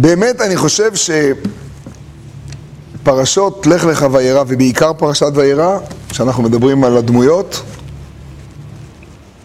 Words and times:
באמת 0.00 0.40
אני 0.40 0.56
חושב 0.56 0.90
שפרשות 3.02 3.66
לך 3.66 3.84
לך 3.84 4.06
וירא, 4.12 4.44
ובעיקר 4.48 4.92
פרשת 4.92 5.32
וירא, 5.34 5.78
כשאנחנו 6.08 6.42
מדברים 6.42 6.84
על 6.84 6.96
הדמויות, 6.96 7.62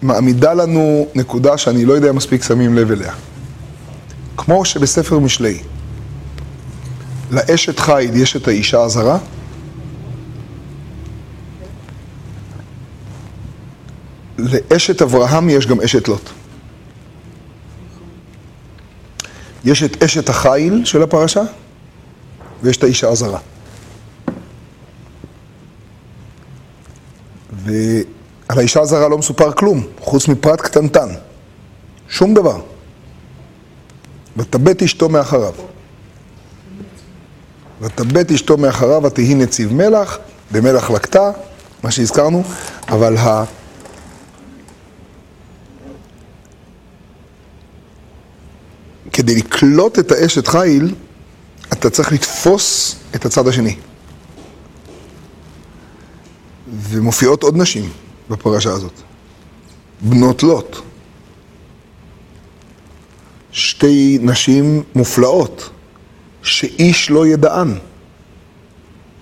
מעמידה 0.02 0.54
לנו 0.54 1.08
נקודה 1.16 1.58
שאני 1.58 1.86
לא 1.86 1.94
יודע 1.94 2.12
מספיק 2.12 2.44
שמים 2.44 2.76
לב 2.76 2.92
אליה. 2.92 3.14
כמו 4.38 4.66
שבספר 4.66 5.20
משלי, 5.20 5.60
לאשת 7.32 7.80
חיל 7.80 8.16
יש 8.16 8.36
את 8.36 8.48
האישה 8.48 8.82
הזרה, 8.82 9.18
לאשת 14.38 15.02
אברהם 15.02 15.50
יש 15.50 15.68
גם 15.68 15.82
אשת 15.82 16.08
לוט. 16.08 16.30
יש 19.66 19.84
את 19.84 20.04
אשת 20.04 20.30
החיל 20.30 20.86
של 20.86 21.04
הפרשה, 21.04 21.42
ויש 22.64 22.78
את 22.78 22.84
האישה 22.84 23.10
הזרה. 23.10 23.40
ועל 27.54 28.60
האישה 28.60 28.82
הזרה 28.82 29.10
לא 29.10 29.18
מסופר 29.18 29.52
כלום, 29.52 29.84
חוץ 30.00 30.28
מפרט 30.28 30.62
קטנטן. 30.62 31.10
שום 32.10 32.34
דבר. 32.34 32.62
ותבט 34.38 34.84
אשתו 34.84 35.10
מאחריו. 35.10 35.54
ותבט 37.82 38.32
אשתו 38.32 38.58
מאחריו, 38.58 39.04
ותהי 39.04 39.36
נציב 39.36 39.74
מלח, 39.74 40.20
במלח 40.52 40.92
לקטה, 40.92 41.32
מה 41.84 41.92
שהזכרנו, 41.92 42.44
אבל 42.88 43.18
ה... 43.18 43.44
כדי 49.16 49.36
לקלוט 49.36 50.00
את 50.00 50.12
האשת 50.12 50.48
חיל, 50.48 50.96
אתה 51.74 51.90
צריך 51.90 52.12
לתפוס 52.12 52.96
את 53.16 53.26
הצד 53.26 53.48
השני. 53.48 53.76
ומופיעות 56.68 57.44
עוד 57.44 57.58
נשים 57.58 57.90
בפרשה 58.30 58.72
הזאת. 58.72 58.92
בנות 60.02 60.44
לוט. 60.44 60.78
שתי 63.52 64.18
נשים 64.22 64.84
מופלאות, 64.96 65.70
שאיש 66.44 67.10
לא 67.10 67.28
ידען, 67.28 67.78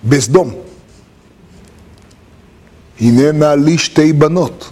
בסדום. 0.04 0.54
הננה 3.00 3.54
לי 3.54 3.78
שתי 3.78 4.12
בנות, 4.12 4.70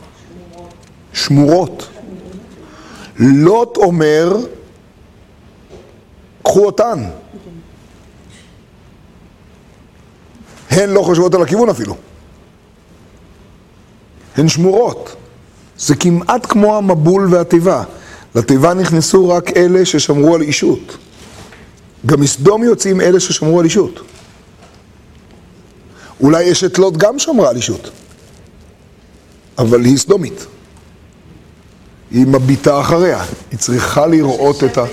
שמורות. 1.12 1.88
לוט 3.18 3.76
אומר, 3.76 4.36
קחו 6.52 6.66
אותן. 6.66 7.04
הן 10.70 10.90
לא 10.90 11.02
חושבות 11.02 11.34
על 11.34 11.42
הכיוון 11.42 11.68
אפילו. 11.68 11.96
הן 14.36 14.48
שמורות. 14.48 15.16
זה 15.78 15.96
כמעט 15.96 16.46
כמו 16.48 16.76
המבול 16.76 17.34
והתיבה. 17.34 17.84
לתיבה 18.34 18.74
נכנסו 18.74 19.28
רק 19.28 19.56
אלה 19.56 19.84
ששמרו 19.84 20.34
על 20.34 20.42
אישות. 20.42 20.96
גם 22.06 22.20
מסדום 22.20 22.62
יוצאים 22.62 23.00
אלה 23.00 23.20
ששמרו 23.20 23.58
על 23.58 23.64
אישות. 23.64 24.00
אולי 26.20 26.52
אשת 26.52 26.78
לוט 26.78 26.96
גם 26.96 27.18
שמרה 27.18 27.50
על 27.50 27.56
אישות, 27.56 27.90
אבל 29.58 29.84
היא 29.84 29.98
סדומית. 29.98 30.46
היא 32.10 32.26
מביטה 32.26 32.80
אחריה, 32.80 33.24
היא 33.50 33.58
צריכה 33.58 34.06
לראות 34.06 34.64
את 34.64 34.78
ה... 34.78 34.84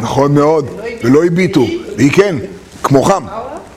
נכון 0.00 0.34
מאוד, 0.34 0.66
ולא 1.04 1.24
הביטו, 1.24 1.66
והיא 1.96 2.12
כן, 2.12 2.36
כמו 2.82 3.02
חם, 3.02 3.24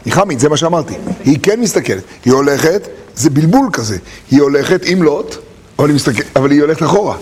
היא 0.06 0.14
חמית, 0.14 0.40
זה 0.40 0.50
מה 0.50 0.58
שאמרתי. 0.58 0.94
היא 1.24 1.40
כן 1.44 1.60
מסתכלת, 1.60 2.04
היא 2.26 2.34
הולכת, 2.34 2.88
זה 3.16 3.30
בלבול 3.30 3.70
כזה, 3.74 3.98
היא 4.32 4.42
הולכת 4.42 4.82
עם 4.86 5.04
לוט, 5.04 5.36
אבל 5.80 5.88
היא, 5.88 5.96
מסתכל, 5.96 6.24
אבל 6.36 6.52
היא 6.52 6.62
הולכת 6.62 6.84
אחורה. 6.84 7.18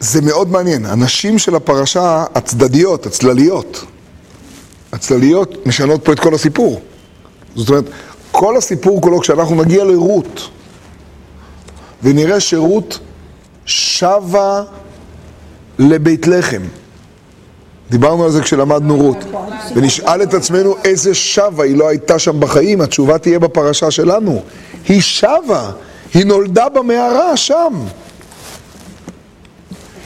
זה 0.00 0.20
מאוד 0.22 0.50
מעניין, 0.50 0.86
הנשים 0.86 1.38
של 1.38 1.54
הפרשה 1.54 2.24
הצדדיות, 2.34 3.06
הצלליות, 3.06 3.84
הצלליות 4.92 5.66
משנות 5.66 6.04
פה 6.04 6.12
את 6.12 6.20
כל 6.20 6.34
הסיפור. 6.34 6.80
זאת 7.56 7.68
אומרת, 7.68 7.84
כל 8.32 8.56
הסיפור 8.56 9.00
כולו, 9.00 9.20
כשאנחנו 9.20 9.62
נגיע 9.62 9.84
לרות, 9.84 10.48
ונראה 12.02 12.40
שרות 12.40 12.98
שבה 13.64 14.62
לבית 15.78 16.26
לחם. 16.26 16.62
דיברנו 17.90 18.24
על 18.24 18.30
זה 18.30 18.42
כשלמדנו 18.42 18.96
רות. 18.96 19.16
ונשאל 19.74 20.22
את 20.22 20.34
עצמנו 20.34 20.74
איזה 20.84 21.14
שבה 21.14 21.64
היא 21.64 21.76
לא 21.76 21.88
הייתה 21.88 22.18
שם 22.18 22.40
בחיים, 22.40 22.80
התשובה 22.80 23.18
תהיה 23.18 23.38
בפרשה 23.38 23.90
שלנו. 23.90 24.42
היא 24.88 25.00
שבה, 25.00 25.70
היא 26.14 26.24
נולדה 26.24 26.68
במערה 26.68 27.36
שם. 27.36 27.72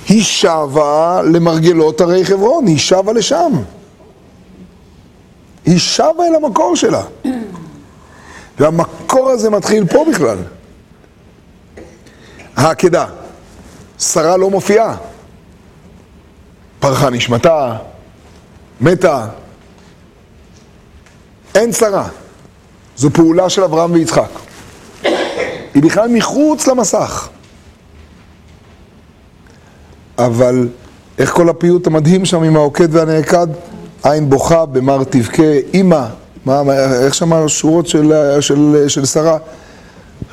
היא 0.09 0.22
שבה 0.22 1.20
למרגלות 1.32 2.00
הרי 2.00 2.25
חברון, 2.25 2.66
היא 2.66 2.78
שבה 2.78 3.12
לשם. 3.12 3.53
היא 5.66 5.78
שבה 5.78 6.26
אל 6.30 6.34
המקור 6.34 6.76
שלה. 6.76 7.03
והמקור 8.59 9.30
הזה 9.30 9.50
מתחיל 9.50 9.86
פה 9.86 10.04
בכלל. 10.10 10.38
העקדה. 12.56 13.06
שרה 13.98 14.36
לא 14.36 14.50
מופיעה. 14.50 14.97
פרחה 16.80 17.10
נשמתה, 17.10 17.76
מתה. 18.80 19.26
אין 21.54 21.72
שרה. 21.72 22.08
זו 22.96 23.10
פעולה 23.10 23.48
של 23.48 23.64
אברהם 23.64 23.92
ויצחק. 23.92 24.30
היא 25.74 25.82
בכלל 25.82 26.08
מחוץ 26.08 26.66
למסך. 26.66 27.28
אבל 30.18 30.68
איך 31.18 31.32
כל 31.32 31.48
הפיוט 31.48 31.86
המדהים 31.86 32.24
שם 32.24 32.42
עם 32.42 32.56
העוקד 32.56 32.94
והנעקד? 32.94 33.47
עין 34.02 34.30
בוכה 34.30 34.66
במר 34.66 35.04
תבכה, 35.04 35.52
אימא, 35.74 36.06
מה, 36.47 36.62
איך 37.04 37.14
שם 37.14 37.32
השורות 37.32 37.86
של, 37.86 38.12
של, 38.41 38.84
של 38.88 39.04
שרה? 39.06 39.38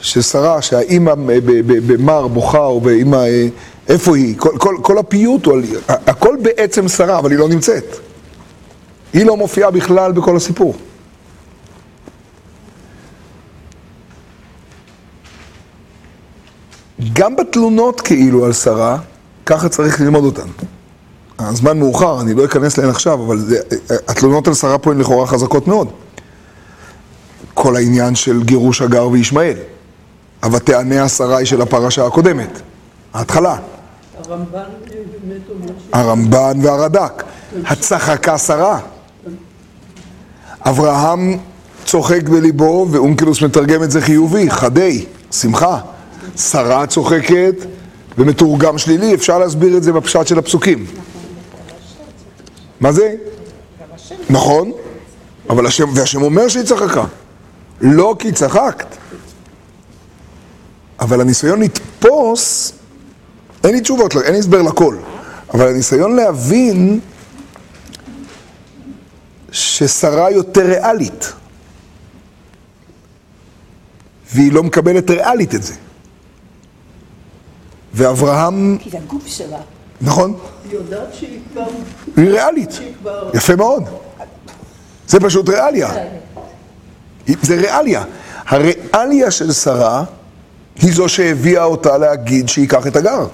של 0.02 0.22
שרה, 0.22 0.62
שהאימא 0.62 1.14
במר 1.66 2.28
בוכה, 2.28 2.66
או 2.66 2.82
באימא, 2.82 3.26
איפה 3.90 4.16
היא? 4.16 4.38
כל, 4.38 4.58
כל, 4.58 4.76
כל 4.82 4.98
הפיוט 4.98 5.46
הוא, 5.46 5.58
הכל 5.88 6.36
בעצם 6.42 6.88
שרה, 6.88 7.20
אבל 7.20 7.32
היא 7.32 7.40
לא 7.40 7.50
נמצאת. 7.50 7.98
היא 9.14 9.26
לא 9.26 9.38
מופיעה 9.38 9.72
בכלל 9.72 10.12
בכל 10.12 10.36
הסיפור. 10.36 10.76
גם 17.14 17.36
בתלונות 17.36 18.02
כאילו 18.02 18.46
על 18.46 18.54
שרה, 18.54 18.98
ככה 19.46 19.70
צריך 19.70 20.02
ללמוד 20.02 20.24
אותן. 20.24 20.48
הזמן 21.40 21.80
מאוחר, 21.80 22.22
אני 22.22 22.34
לא 22.34 22.46
אכנס 22.46 22.78
להן 22.78 22.90
עכשיו, 22.90 23.26
אבל 23.26 23.38
זה, 23.38 23.60
התלונות 24.08 24.48
על 24.48 24.54
שרה 24.54 24.78
פה 24.78 24.92
הן 24.92 25.00
לכאורה 25.00 25.28
חזקות 25.28 25.68
מאוד. 25.68 25.88
כל 27.54 27.76
העניין 27.76 28.16
של 28.16 28.44
גירוש 28.44 28.82
הגר 28.82 29.08
וישמעאל. 29.08 29.58
ותענה 30.52 31.10
שרי 31.10 31.46
של 31.46 31.62
הפרשה 31.62 32.06
הקודמת, 32.06 32.62
ההתחלה. 33.14 33.58
הרמב"ן 35.94 36.60
והרד"ק. 36.62 37.24
הצחקה 37.66 38.38
שרה. 38.38 38.80
אברהם 40.62 41.38
צוחק 41.86 42.30
בליבו, 42.30 42.88
ואונקלוס 42.92 43.42
מתרגם 43.42 43.84
את 43.84 43.92
זה 43.92 44.02
חיובי, 44.02 44.50
חדי, 44.50 45.06
שמחה. 45.32 45.80
שרה 46.38 46.88
צוחקת 46.88 47.56
ומתורגם 48.18 48.78
שלילי, 48.78 49.16
אפשר 49.16 49.40
להסביר 49.40 49.78
את 49.78 49.84
זה 49.84 49.94
בפשט 49.94 50.28
של 50.28 50.40
הפסוקים. 50.40 50.86
מה 52.80 52.92
זה? 52.92 53.16
נכון, 54.30 54.72
אבל 55.50 55.66
השם, 55.66 55.90
והשם 55.96 56.22
אומר 56.22 56.48
שהיא 56.48 56.64
צחקה. 56.64 57.04
לא 57.82 58.16
כי 58.20 58.32
צחקת. 58.32 58.88
אבל 61.00 61.22
הניסיון 61.22 61.62
לתפוס, 61.62 62.74
אין 63.64 63.72
לי 63.72 63.82
תשובות, 63.82 64.16
אין 64.16 64.34
לי 64.34 64.40
הסבר 64.40 64.62
לכל. 64.62 64.98
אבל 65.54 65.68
הניסיון 65.68 66.16
להבין 66.16 67.00
ששרה 69.52 70.32
יותר 70.32 70.66
ריאלית. 70.66 71.34
והיא 74.34 74.52
לא 74.52 74.64
מקבלת 74.64 75.10
ריאלית 75.10 75.56
את 75.56 75.64
זה. 75.64 75.74
ואברהם... 77.94 78.78
כי 78.80 78.90
זה 78.90 78.98
הגוף 78.98 79.28
שלה. 79.28 79.58
נכון. 80.02 80.38
היא 80.64 80.74
יודעת 80.74 81.14
שהיא 81.14 81.40
כבר... 81.52 81.68
היא 82.18 82.30
ריאלית. 82.30 82.70
יפה 83.34 83.56
מאוד. 83.56 83.84
זה 85.08 85.20
פשוט 85.20 85.50
ריאליה. 85.50 85.90
זה 87.42 87.56
ריאליה. 87.56 88.04
הריאליה 88.48 89.32
של 89.32 89.52
שרה 89.52 90.04
היא 90.82 90.94
זו 90.94 91.10
שהביאה 91.10 91.64
אותה 91.64 91.98
להגיד 91.98 92.50
שייקח 92.50 92.88
את 92.88 92.96
הגר. 92.96 93.28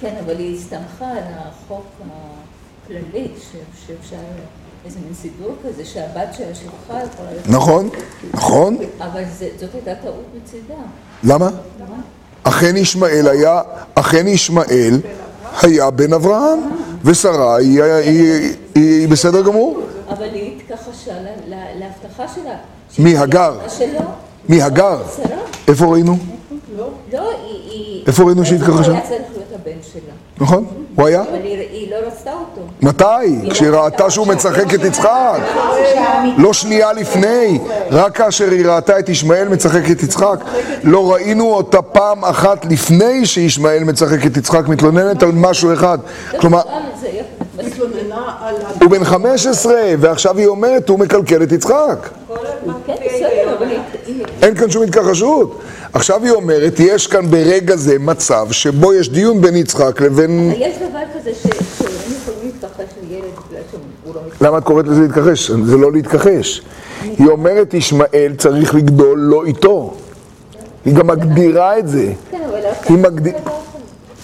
כן, 0.00 0.14
אבל 0.24 0.38
היא 0.38 0.56
הסתמכה 0.56 1.10
על 1.10 1.22
החוק 1.38 1.86
הכללי, 2.84 3.28
שאפשר... 3.86 4.16
איזה 4.86 4.98
מין 5.04 5.14
סידור 5.14 5.54
כזה, 5.64 5.84
שהבת 5.84 6.34
שלה 6.34 6.54
שלך 6.54 6.72
יכולה... 6.88 7.30
נכון, 7.48 7.88
נכון. 8.34 8.76
אבל 8.98 9.22
זאת 9.60 9.74
הייתה 9.74 9.94
טעות 10.02 10.24
מצידה. 10.36 10.74
למה? 11.24 11.48
אכן 12.42 12.76
ישמעאל 12.76 13.28
היה, 13.28 13.60
אכן 13.94 14.28
ישמעאל 14.28 15.00
היה 15.62 15.90
בן 15.90 16.12
אברהם, 16.12 16.58
ושרה 17.04 17.56
היא 18.74 19.08
בסדר 19.08 19.42
גמור. 19.42 19.80
אבל 20.08 20.28
היא 20.32 20.56
התכחשה 20.56 21.14
להבטחה 21.78 22.34
שלה. 22.34 22.56
מי, 22.98 23.16
הגר? 23.16 23.58
מי, 24.48 24.62
הגר? 24.62 25.02
איפה 25.68 25.86
ראינו? 25.86 26.16
לא. 27.12 27.30
איפה 28.06 28.22
ראינו 28.24 28.44
שהתכחשה? 28.44 28.92
שלה. 29.96 30.44
נכון, 30.46 30.64
הוא 30.96 31.06
היה? 31.06 31.22
אבל 31.22 31.38
היא 31.42 31.90
לא 31.90 31.96
רצתה 32.06 32.30
אותו. 32.32 32.60
מתי? 32.82 33.50
כשהיא 33.50 33.70
ראתה 33.70 34.10
שהוא 34.10 34.26
משחק 34.26 34.74
את 34.74 34.84
יצחק. 34.84 35.38
לא 36.38 36.52
שנייה 36.52 36.92
לפני, 36.92 37.58
רק 37.90 38.16
כאשר 38.16 38.50
היא 38.50 38.66
ראתה 38.66 38.98
את 38.98 39.08
ישמעאל 39.08 39.48
משחק 39.48 39.90
את 39.90 40.02
יצחק. 40.02 40.38
לא 40.84 41.12
ראינו 41.12 41.54
אותה 41.54 41.82
פעם 41.82 42.24
אחת 42.24 42.64
לפני 42.64 43.26
שישמעאל 43.26 43.84
משחק 43.84 44.26
את 44.26 44.36
יצחק, 44.36 44.68
מתלוננת 44.68 45.22
על 45.22 45.32
משהו 45.32 45.72
אחד. 45.72 45.98
כלומר... 46.40 46.60
הוא 48.80 48.90
בן 48.90 49.04
15, 49.04 49.74
ועכשיו 49.98 50.38
היא 50.38 50.46
אומרת, 50.46 50.88
הוא 50.88 50.98
מקלקל 50.98 51.42
את 51.42 51.52
יצחק. 51.52 52.08
אין 54.42 54.54
כאן 54.54 54.70
שום 54.70 54.82
התכחשות. 54.82 55.60
עכשיו 55.92 56.24
היא 56.24 56.32
אומרת, 56.32 56.80
יש 56.80 57.06
כאן 57.06 57.30
ברגע 57.30 57.76
זה 57.76 57.98
מצב 57.98 58.46
שבו 58.50 58.94
יש 58.94 59.08
דיון 59.08 59.40
בין 59.40 59.56
יצחק 59.56 60.00
לבין... 60.00 60.52
יש 60.56 60.76
דבר 60.76 60.98
כזה 61.14 61.30
שהם 61.42 61.50
יכולים 62.22 62.40
להתכחש 62.44 62.94
לילד 63.08 63.24
בגלל 63.48 63.62
שהוא 63.70 64.14
לא 64.14 64.20
מתכחש. 64.26 64.42
למה 64.42 64.58
את 64.58 64.64
קוראת 64.64 64.86
לזה 64.86 65.00
להתכחש? 65.00 65.50
זה 65.50 65.76
לא 65.76 65.92
להתכחש. 65.92 66.62
היא 67.02 67.28
אומרת, 67.28 67.74
ישמעאל 67.74 68.32
צריך 68.38 68.74
לגדול 68.74 69.18
לא 69.18 69.44
איתו. 69.44 69.94
היא 70.84 70.94
גם 70.94 71.06
מגדירה 71.06 71.78
את 71.78 71.88
זה. 71.88 72.12
כן, 72.30 72.42
אבל... 72.50 72.60
היא 72.88 72.98
מגדירה... 72.98 73.38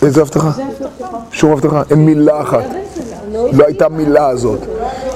איזה 0.02 0.20
הבטחה? 0.20 0.50
שום 1.30 1.52
הבטחה, 1.52 1.82
אין 1.90 2.04
מילה 2.04 2.42
אחת. 2.42 2.64
לא 3.32 3.64
הייתה 3.66 3.88
מילה 3.88 4.28
הזאת. 4.28 4.60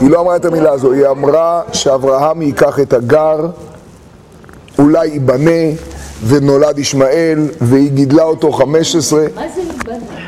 היא 0.01 0.11
לא 0.11 0.21
אמרה 0.21 0.37
את 0.37 0.45
המילה 0.45 0.73
הזו, 0.73 0.93
היא 0.93 1.07
אמרה 1.07 1.63
שאברהם 1.73 2.43
ייקח 2.43 2.81
את 2.81 2.93
הגר, 2.93 3.47
אולי 4.79 5.07
ייבנה, 5.07 5.77
ונולד 6.27 6.79
ישמעאל, 6.79 7.49
והיא 7.61 7.91
גידלה 7.91 8.23
אותו 8.23 8.53
חמש 8.53 8.97
עשרה. 8.97 9.27
מה 9.35 9.43
זה 9.55 9.61
ייבנה? 9.61 10.27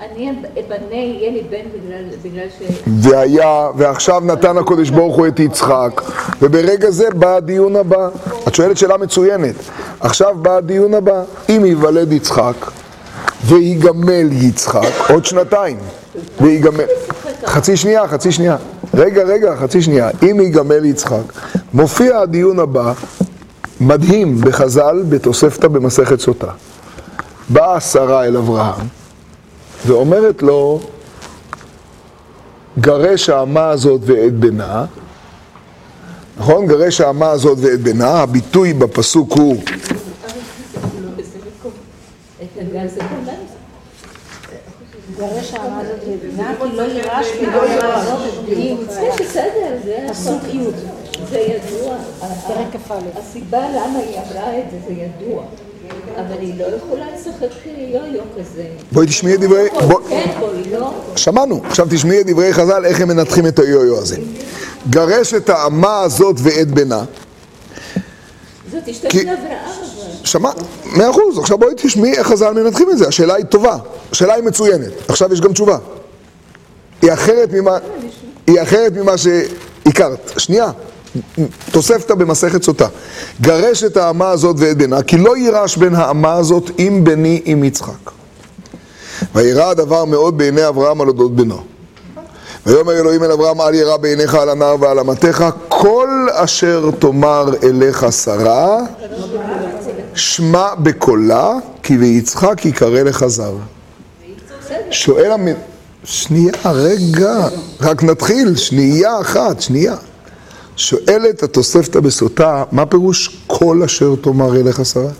אני 0.00 0.30
אבנה, 0.30 0.94
יהיה 0.94 1.30
לי 1.30 1.42
בן 1.50 1.80
בגלל 2.22 2.46
ש... 2.58 2.62
והיה, 3.00 3.68
ועכשיו 3.76 4.20
נתן 4.20 4.58
הקודש 4.58 4.90
ברוך 4.90 5.16
הוא 5.16 5.26
את 5.26 5.40
יצחק, 5.40 6.02
וברגע 6.42 6.90
זה 6.90 7.10
בא 7.10 7.36
הדיון 7.36 7.76
הבא. 7.76 8.08
את 8.48 8.54
שואלת 8.54 8.76
שאלה 8.76 8.96
מצוינת. 8.96 9.54
עכשיו 10.00 10.36
בא 10.42 10.56
הדיון 10.56 10.94
הבא. 10.94 11.22
אם 11.48 11.64
ייוולד 11.64 12.12
יצחק, 12.12 12.70
ויגמל 13.44 14.28
יצחק, 14.32 15.10
עוד 15.10 15.24
שנתיים, 15.24 15.76
ויגמל... 16.40 16.84
חצי 17.46 17.76
שנייה, 17.76 18.08
חצי 18.08 18.32
שנייה. 18.32 18.56
רגע, 18.94 19.22
רגע, 19.22 19.56
חצי 19.56 19.82
שנייה. 19.82 20.10
אם 20.22 20.40
ייגמל 20.40 20.84
יצחק, 20.84 21.32
מופיע 21.74 22.18
הדיון 22.18 22.58
הבא, 22.58 22.92
מדהים, 23.80 24.40
בחז"ל, 24.40 25.02
בתוספתא 25.08 25.68
במסכת 25.68 26.20
סוטה. 26.20 26.50
באה 27.48 27.80
שרה 27.80 28.24
אל 28.24 28.36
אברהם, 28.36 28.86
ואומרת 29.86 30.42
לו, 30.42 30.80
גרש 32.80 33.28
האמה 33.28 33.68
הזאת 33.68 34.00
ואת 34.04 34.34
בנה, 34.34 34.84
נכון? 36.38 36.66
גרש 36.66 37.00
האמה 37.00 37.30
הזאת 37.30 37.58
ואת 37.60 37.80
בנה, 37.80 38.10
הביטוי 38.10 38.72
בפסוק 38.72 39.32
הוא 39.32 39.56
גרש 42.72 42.98
זה 51.30 51.38
ידוע. 51.38 51.96
פרק 52.46 52.66
כ"א. 52.72 52.94
הסיבה 53.18 53.58
למה 53.58 53.98
היא 53.98 54.18
אמרה 54.18 54.58
את 54.58 54.64
זה, 54.70 54.76
זה 54.86 54.92
ידוע. 54.92 55.42
אבל 56.16 56.40
היא 56.40 56.54
לא 56.58 56.64
יכולה 56.76 57.06
לשחק 57.14 57.66
יו-יו 57.66 58.22
כזה. 58.38 58.66
בואי 58.92 59.06
תשמעי 59.06 59.34
את 59.34 59.40
דברי... 59.40 59.68
כן, 60.08 60.30
בואי, 60.40 60.62
לא. 60.72 60.92
שמענו. 61.16 61.60
עכשיו 61.64 61.86
תשמעי 61.90 62.20
את 62.20 62.26
דברי 62.26 62.52
חז"ל, 62.52 62.84
איך 62.84 63.00
הם 63.00 63.08
מנתחים 63.08 63.46
את 63.46 63.58
היו-יו 63.58 63.98
הזה. 63.98 64.16
גרש 64.90 65.34
את 65.34 65.48
האמה 65.48 66.00
הזאת 66.00 66.36
ואת 66.38 66.68
בנה. 66.68 67.04
זאת 68.70 68.94
של 69.02 69.28
אברהם. 69.28 70.54
מאה 70.84 71.10
אחוז, 71.10 71.38
עכשיו 71.38 71.58
בואי 71.58 71.74
תשמעי 71.76 72.12
איך 72.12 72.26
חז"ל 72.26 72.50
מנתחים 72.50 72.90
את 72.90 72.98
זה, 72.98 73.08
השאלה 73.08 73.34
היא 73.34 73.44
טובה, 73.44 73.76
השאלה 74.12 74.34
היא 74.34 74.44
מצוינת, 74.44 74.92
עכשיו 75.08 75.32
יש 75.32 75.40
גם 75.40 75.52
תשובה. 75.52 75.78
היא 77.02 77.12
אחרת 77.12 77.52
ממה, 77.52 77.78
היא 78.46 78.62
אחרת 78.62 78.92
ממה 78.92 79.12
שהכרת. 79.18 80.32
שנייה, 80.38 80.70
תוספתא 81.70 82.14
במסכת 82.14 82.62
סוטה. 82.62 82.86
גרש 83.40 83.84
את 83.84 83.96
האמה 83.96 84.30
הזאת 84.30 84.56
ואת 84.58 84.78
בנה, 84.78 85.02
כי 85.02 85.18
לא 85.18 85.36
יירש 85.36 85.76
בין 85.76 85.94
האמה 85.94 86.32
הזאת 86.32 86.70
עם 86.78 87.04
בני 87.04 87.42
עם 87.44 87.64
יצחק. 87.64 88.10
וירא 89.34 89.70
הדבר 89.70 90.04
מאוד 90.04 90.38
בעיני 90.38 90.68
אברהם 90.68 91.00
על 91.00 91.08
אודות 91.08 91.36
בנו. 91.36 91.60
ויאמר 92.66 92.92
אלוהים 92.92 93.24
אל 93.24 93.32
אברהם 93.32 93.60
אל 93.60 93.74
ירא 93.74 93.96
בעיניך 93.96 94.34
על 94.34 94.48
הנער 94.48 94.76
ועל 94.80 94.98
אמתיך 94.98 95.44
כל 95.68 96.26
אשר 96.32 96.90
תאמר 96.98 97.50
אליך 97.62 98.06
שרה 98.24 98.78
שמע 100.14 100.74
בקולה 100.78 101.52
כי 101.82 101.96
ויצחק 101.96 102.66
יקרא 102.66 103.02
לך 103.02 103.26
זר. 103.26 103.54
שואל 104.90 105.30
המ... 105.30 105.48
שנייה, 106.04 106.52
רגע, 106.64 107.48
רק 107.80 108.02
נתחיל, 108.02 108.56
שנייה 108.56 109.20
אחת, 109.20 109.60
שנייה. 109.60 109.94
שואלת 110.78 111.42
התוספתא 111.42 112.00
בסוטה, 112.00 112.64
מה 112.72 112.86
פירוש 112.86 113.42
כל 113.46 113.82
אשר 113.84 114.14
תאמר 114.16 114.56
אליך 114.56 114.84
שרה? 114.84 115.10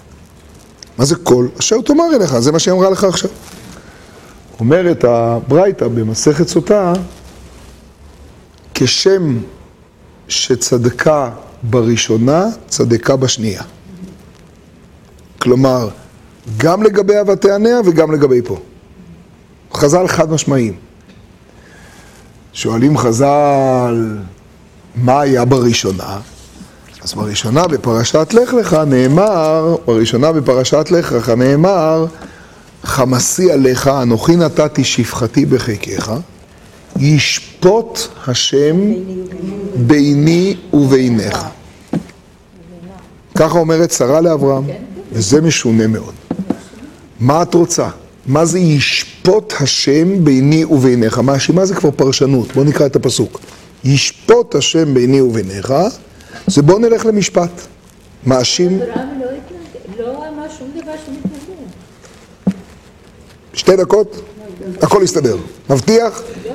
מה 0.98 1.04
זה 1.04 1.16
כל 1.16 1.46
אשר 1.60 1.80
תאמר 1.80 2.04
אליך? 2.14 2.38
זה 2.38 2.52
מה 2.52 2.58
שהיא 2.58 2.74
אמרה 2.74 2.90
לך 2.90 3.04
עכשיו. 3.04 3.30
אומרת 4.60 5.04
הברייתא 5.04 5.88
במסכת 5.88 6.48
סוטה, 6.48 6.92
כשם 8.74 9.38
שצדקה 10.28 11.30
בראשונה, 11.62 12.46
צדקה 12.68 13.16
בשנייה. 13.16 13.62
כלומר, 15.38 15.88
גם 16.56 16.82
לגבי 16.82 17.20
אבתיעניה 17.20 17.80
וגם 17.84 18.12
לגבי 18.12 18.42
פה. 18.42 18.58
חז"ל 19.74 20.08
חד 20.08 20.30
משמעיים. 20.30 20.76
שואלים 22.52 22.98
חז"ל, 22.98 24.16
מה 25.02 25.20
היה 25.20 25.44
בראשונה? 25.44 26.18
אז 27.02 27.14
בראשונה 27.14 27.66
בפרשת 27.66 28.34
לך 28.34 28.54
לך 28.54 28.76
נאמר, 28.86 29.76
בראשונה 29.86 30.32
בפרשת 30.32 30.90
לך 30.90 31.12
לך 31.12 31.28
נאמר, 31.28 32.06
חמסי 32.84 33.52
עליך, 33.52 33.88
אנוכי 33.88 34.36
נתתי 34.36 34.84
שפחתי 34.84 35.46
בחיקך, 35.46 36.12
ישפוט 36.96 37.98
השם 38.26 38.76
ביני 39.76 40.56
וביניך. 40.72 41.44
ככה 43.34 43.58
אומרת 43.58 43.90
שרה 43.90 44.20
לאברהם, 44.20 44.64
וזה 45.12 45.40
משונה 45.40 45.86
מאוד. 45.86 46.14
מה 47.20 47.42
את 47.42 47.54
רוצה? 47.54 47.88
מה 48.26 48.44
זה 48.44 48.58
ישפוט 48.58 49.54
השם 49.60 50.24
ביני 50.24 50.64
וביניך? 50.64 51.18
מאשימה 51.18 51.66
זה 51.66 51.74
כבר 51.74 51.90
פרשנות, 51.90 52.52
בואו 52.52 52.64
נקרא 52.64 52.86
את 52.86 52.96
הפסוק. 52.96 53.40
ישפוט 53.84 54.54
השם 54.54 54.94
ביני 54.94 55.20
וביניך, 55.20 55.74
זה 56.46 56.62
בואו 56.62 56.78
נלך 56.78 57.06
למשפט. 57.06 57.50
מאשים... 58.26 58.82
אברהם 58.82 59.08
לא 59.98 60.28
אמר 60.28 60.48
שום 60.58 60.68
דבר 60.82 60.92
שמתנגד. 61.06 61.38
שתי 63.54 63.76
דקות, 63.76 64.20
הכל 64.82 65.00
יסתדר. 65.04 65.36
מבטיח? 65.70 66.22
לא. 66.44 66.52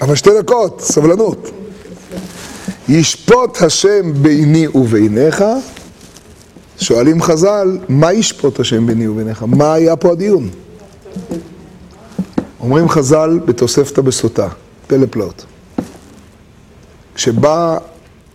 אבל 0.00 0.14
שתי 0.14 0.30
דקות, 0.38 0.80
סבלנות. 0.80 1.50
ישפוט 2.88 3.62
השם 3.62 4.12
ביני 4.22 4.68
וביניך, 4.68 5.44
שואלים 6.78 7.22
חז"ל, 7.22 7.78
מה 7.88 8.12
ישפוט 8.12 8.60
השם 8.60 8.86
ביני 8.86 9.08
וביניך? 9.08 9.42
מה 9.42 9.72
היה 9.72 9.96
פה 9.96 10.12
הדיון? 10.12 10.50
אומרים 12.60 12.88
חז"ל 12.88 13.40
בתוספתא 13.44 14.02
בסוטה, 14.02 14.48
פלא 14.86 15.06
פלאות. 15.10 15.46
כשבאה 17.14 17.78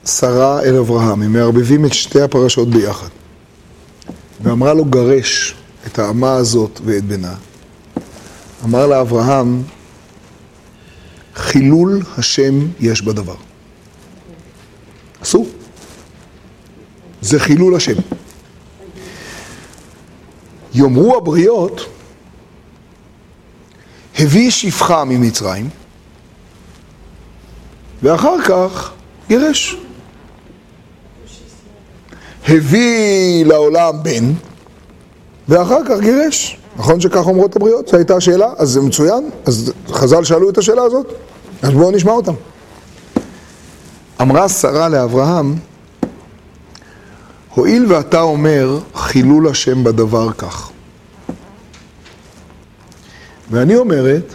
שרה 0.06 0.62
אל 0.64 0.76
אברהם, 0.76 1.22
הם 1.22 1.34
מערבבים 1.34 1.86
את 1.86 1.94
שתי 1.94 2.22
הפרשות 2.22 2.70
ביחד, 2.70 3.08
ואמרה 4.42 4.74
לו 4.74 4.86
גרש 4.86 5.56
את 5.88 6.00
האמה 6.00 6.34
הזאת 6.36 6.80
ואת 6.86 7.04
בנה, 7.04 7.36
אמר 8.66 8.88
לאברהם, 8.88 9.64
חילול 11.36 12.02
השם 12.18 12.60
יש 12.80 13.02
בדבר. 13.02 13.36
אסור. 15.24 15.48
זה 17.22 17.40
חילול 17.40 17.76
השם. 17.76 17.96
יאמרו 20.74 21.18
הבריות, 21.18 21.86
הביא 24.20 24.52
שפחה 24.52 25.04
ממצרים, 25.04 25.70
ואחר 28.04 28.42
כך 28.46 28.92
גירש. 29.28 29.78
הביא 32.48 33.46
לעולם 33.46 34.04
בן, 34.04 34.34
ואחר 35.50 35.80
כך 35.86 36.00
גירש. 36.00 36.58
נכון 36.76 37.02
שכך 37.02 37.28
אומרות 37.28 37.56
הבריות? 37.56 37.88
זו 37.88 37.98
הייתה 37.98 38.16
השאלה? 38.16 38.48
אז 38.58 38.70
זה 38.70 38.82
מצוין. 38.82 39.30
אז 39.46 39.74
חז"ל 39.92 40.24
שאלו 40.24 40.50
את 40.50 40.58
השאלה 40.58 40.84
הזאת? 40.84 41.14
אז 41.62 41.70
בואו 41.70 41.92
נשמע 41.92 42.12
אותם. 42.12 42.34
אמרה 44.22 44.50
שרה 44.50 44.90
לאברהם, 44.90 45.56
הואיל 47.56 47.86
ואתה 47.94 48.22
אומר 48.22 48.80
חילול 48.96 49.48
השם 49.48 49.84
בדבר 49.84 50.34
כך. 50.34 50.73
ואני 53.54 53.76
אומרת, 53.76 54.34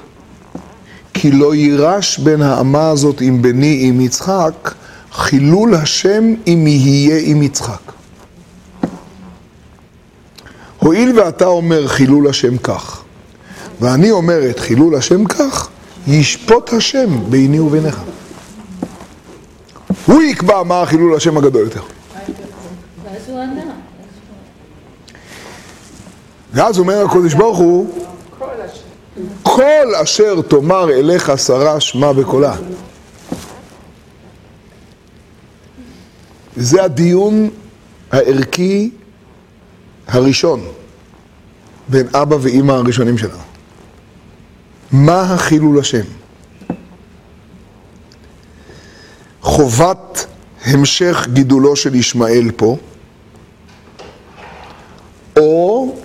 כי 1.14 1.30
לא 1.30 1.54
יירש 1.54 2.18
בין 2.18 2.42
האמה 2.42 2.90
הזאת 2.90 3.20
עם 3.20 3.42
בני 3.42 3.78
עם 3.82 4.00
יצחק, 4.00 4.74
חילול 5.12 5.74
השם 5.74 6.34
אם 6.46 6.64
יהיה 6.66 7.20
עם 7.24 7.42
יצחק. 7.42 7.92
הואיל 10.78 11.20
ואתה 11.20 11.46
אומר 11.46 11.88
חילול 11.88 12.28
השם 12.28 12.58
כך, 12.58 13.02
ואני 13.80 14.10
אומרת 14.10 14.58
חילול 14.58 14.94
השם 14.94 15.24
כך, 15.24 15.68
ישפוט 16.06 16.72
השם 16.72 17.30
ביני 17.30 17.60
וביניך. 17.60 18.00
הוא 20.06 20.22
יקבע 20.22 20.62
מה 20.62 20.82
החילול 20.82 21.16
השם 21.16 21.36
הגדול 21.38 21.62
יותר. 21.62 21.82
ואז 23.04 23.22
הוא 23.28 23.40
ענה. 23.40 23.62
ואז 26.52 26.78
אומר 26.78 27.04
הקדוש 27.04 27.34
ברוך 27.34 27.58
הוא, 27.58 27.97
כל 29.58 29.94
אשר 30.02 30.42
תאמר 30.42 30.90
אליך 30.90 31.32
שרה 31.36 31.80
שמע 31.80 32.12
בקולה. 32.12 32.56
זה 36.56 36.84
הדיון 36.84 37.50
הערכי 38.12 38.90
הראשון 40.08 40.64
בין 41.88 42.06
אבא 42.14 42.36
ואימא 42.40 42.72
הראשונים 42.72 43.18
שלנו. 43.18 43.42
מה 44.92 45.20
החילול 45.20 45.78
השם? 45.80 46.04
חובת 49.42 50.26
המשך 50.64 51.26
גידולו 51.32 51.76
של 51.76 51.94
ישמעאל 51.94 52.50
פה, 52.56 52.76
או 55.36 55.96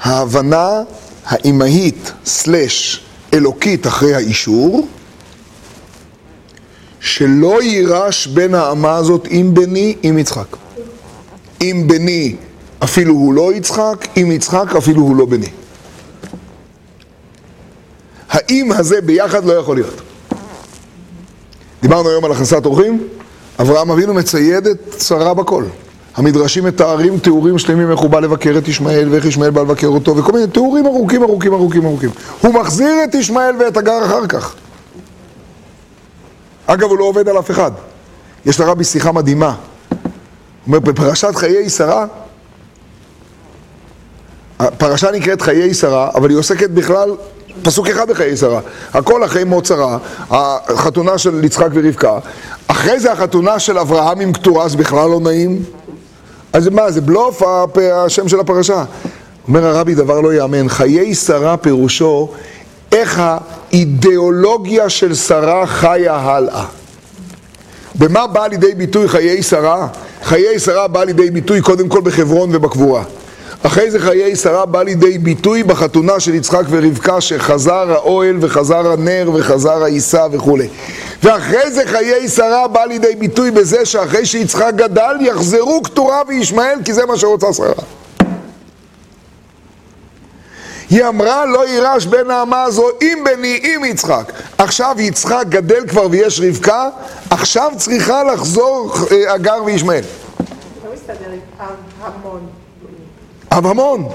ההבנה 0.00 0.82
האימהית 1.26 2.12
סלש 2.24 3.04
אלוקית 3.34 3.86
אחרי 3.86 4.14
האישור, 4.14 4.88
שלא 7.00 7.62
יירש 7.62 8.26
בין 8.26 8.54
האמה 8.54 8.96
הזאת 8.96 9.26
עם 9.30 9.54
בני 9.54 9.96
עם 10.02 10.18
יצחק. 10.18 10.56
אם 11.60 11.84
בני 11.86 12.36
אפילו 12.84 13.14
הוא 13.14 13.34
לא 13.34 13.54
יצחק, 13.54 14.06
אם 14.16 14.32
יצחק 14.32 14.76
אפילו 14.78 15.02
הוא 15.02 15.16
לא 15.16 15.26
בני. 15.26 15.48
האם 18.28 18.72
הזה 18.72 19.00
ביחד 19.00 19.44
לא 19.44 19.52
יכול 19.52 19.76
להיות. 19.76 20.00
דיברנו 21.82 22.08
היום 22.08 22.24
על 22.24 22.32
הכנסת 22.32 22.66
אורחים, 22.66 23.08
אברהם 23.60 23.90
אבינו 23.90 24.14
מצייד 24.14 24.66
את 24.66 24.94
שרה 25.00 25.34
בכל. 25.34 25.64
המדרשים 26.16 26.64
מתארים 26.64 27.18
תיאורים 27.18 27.58
שלמים 27.58 27.90
איך 27.90 28.00
הוא 28.00 28.10
בא 28.10 28.20
לבקר 28.20 28.54
את 28.58 28.68
ישמעאל 28.68 29.08
ואיך 29.10 29.24
ישמעאל 29.24 29.50
בא 29.50 29.60
לבקר 29.60 29.86
אותו 29.86 30.16
וכל 30.16 30.32
מיני 30.32 30.46
תיאורים 30.46 30.86
ארוכים 30.86 31.22
ארוכים 31.22 31.52
ארוכים 31.52 31.86
ארוכים. 31.86 32.10
הוא 32.40 32.54
מחזיר 32.54 33.04
את 33.04 33.14
ישמעאל 33.14 33.56
ואת 33.56 33.76
הגר 33.76 34.04
אחר 34.04 34.26
כך. 34.26 34.54
אגב, 36.66 36.88
הוא 36.88 36.98
לא 36.98 37.04
עובד 37.04 37.28
על 37.28 37.38
אף 37.38 37.50
אחד. 37.50 37.70
יש 38.46 38.60
לרבי 38.60 38.84
שיחה 38.84 39.12
מדהימה. 39.12 39.46
הוא 39.48 39.56
אומר, 40.66 40.78
בפרשת 40.78 41.34
חיי 41.34 41.70
שרה, 41.70 42.06
הפרשה 44.58 45.10
נקראת 45.10 45.42
חיי 45.42 45.74
שרה, 45.74 46.10
אבל 46.14 46.30
היא 46.30 46.38
עוסקת 46.38 46.70
בכלל, 46.70 47.10
פסוק 47.62 47.88
אחד 47.88 48.10
בחיי 48.10 48.36
שרה. 48.36 48.60
הכל 48.94 49.24
אחרי 49.24 49.44
מות 49.44 49.66
שרה, 49.66 49.98
החתונה 50.30 51.18
של 51.18 51.44
יצחק 51.44 51.68
ורבקה. 51.72 52.18
אחרי 52.66 53.00
זה 53.00 53.12
החתונה 53.12 53.58
של 53.58 53.78
אברהם 53.78 54.20
עם 54.20 54.32
קטורה, 54.32 54.68
זה 54.68 54.76
בכלל 54.76 55.10
לא 55.10 55.20
נעים. 55.20 55.62
אז 56.52 56.68
מה, 56.68 56.90
זה 56.90 57.00
בלוף 57.00 57.42
השם 57.92 58.28
של 58.28 58.40
הפרשה. 58.40 58.84
אומר 59.48 59.66
הרבי 59.66 59.94
דבר 59.94 60.20
לא 60.20 60.34
יאמן, 60.34 60.68
חיי 60.68 61.14
שרה 61.14 61.56
פירושו 61.56 62.28
איך 62.92 63.22
האידיאולוגיה 63.24 64.88
של 64.88 65.14
שרה 65.14 65.66
חיה 65.66 66.16
הלאה. 66.16 66.64
במה 67.94 68.26
בא 68.26 68.46
לידי 68.46 68.74
ביטוי 68.74 69.08
חיי 69.08 69.42
שרה? 69.42 69.86
חיי 70.22 70.58
שרה 70.58 70.88
בא 70.88 71.04
לידי 71.04 71.30
ביטוי 71.30 71.60
קודם 71.60 71.88
כל 71.88 72.00
בחברון 72.00 72.54
ובקבורה. 72.54 73.02
אחרי 73.62 73.90
זה 73.90 73.98
חיי 74.00 74.36
שרה 74.36 74.66
בא 74.66 74.82
לידי 74.82 75.18
ביטוי 75.18 75.62
בחתונה 75.62 76.20
של 76.20 76.34
יצחק 76.34 76.62
ורבקה 76.70 77.20
שחזר 77.20 77.92
האוהל 77.92 78.36
וחזר 78.40 78.92
הנר 78.92 79.30
וחזר 79.34 79.82
העיסה 79.82 80.26
וכולי. 80.32 80.68
ואחרי 81.22 81.70
זה 81.70 81.82
חיי 81.86 82.28
שרה 82.28 82.68
בא 82.68 82.84
לידי 82.84 83.14
ביטוי 83.14 83.50
בזה 83.50 83.86
שאחרי 83.86 84.26
שיצחק 84.26 84.72
גדל 84.76 85.16
יחזרו 85.20 85.82
קטורה 85.82 86.22
וישמעאל 86.28 86.78
כי 86.84 86.92
זה 86.92 87.06
מה 87.06 87.16
שרוצה 87.16 87.52
שרה. 87.52 87.72
היא 90.90 91.04
אמרה 91.04 91.46
לא 91.46 91.68
יירש 91.68 92.06
בין 92.06 92.30
האמה 92.30 92.62
הזו 92.62 92.88
עם 93.00 93.24
בני 93.24 93.60
עם 93.62 93.84
יצחק. 93.84 94.32
עכשיו 94.58 94.96
יצחק 94.98 95.44
גדל 95.48 95.88
כבר 95.88 96.06
ויש 96.10 96.40
רבקה, 96.40 96.88
עכשיו 97.30 97.72
צריכה 97.76 98.22
לחזור 98.24 98.94
אה, 99.10 99.32
הגר 99.32 99.64
וישמעאל. 99.64 100.00
לא 100.84 100.92
מסתדר 100.94 101.30
עם 101.30 101.70
המון. 102.02 102.46
אב 103.52 103.66
המון. 103.66 104.08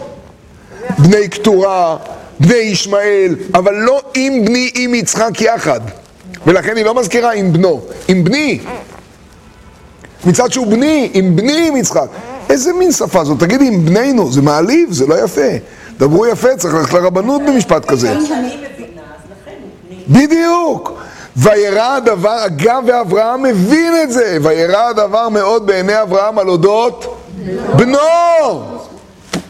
בני 0.99 1.27
קטורה, 1.27 1.97
בני 2.39 2.55
ישמעאל, 2.55 3.35
אבל 3.53 3.73
לא 3.75 4.01
עם 4.13 4.45
בני 4.45 4.71
עם 4.75 4.95
יצחק 4.95 5.41
יחד. 5.41 5.81
ולכן 6.45 6.77
היא 6.77 6.85
לא 6.85 6.95
מזכירה 6.95 7.33
עם 7.33 7.53
בנו, 7.53 7.81
עם 8.07 8.23
בני. 8.23 8.59
מצד 10.25 10.51
שהוא 10.51 10.67
בני, 10.67 11.09
עם 11.13 11.35
בני 11.35 11.67
עם 11.67 11.77
יצחק. 11.77 12.07
איזה 12.49 12.73
מין 12.73 12.91
שפה 12.91 13.23
זאת? 13.23 13.39
תגידי, 13.39 13.67
עם 13.67 13.85
בנינו, 13.85 14.31
זה 14.31 14.41
מעליב, 14.41 14.91
זה 14.91 15.07
לא 15.07 15.23
יפה. 15.23 15.51
דברו 15.97 16.27
יפה, 16.27 16.57
צריך 16.57 16.73
ללכת 16.73 16.93
לרבנות 16.93 17.41
במשפט 17.47 17.85
כזה. 17.85 18.15
בדיוק. 20.09 20.91
וירא 21.37 21.95
הדבר, 21.95 22.45
אגב, 22.45 22.83
ואברהם 22.87 23.43
מבין 23.43 23.93
את 24.03 24.11
זה, 24.11 24.37
וירא 24.41 24.89
הדבר 24.89 25.29
מאוד 25.29 25.67
בעיני 25.67 26.01
אברהם 26.01 26.39
על 26.39 26.49
אודות 26.49 27.17
בנו. 27.77 27.97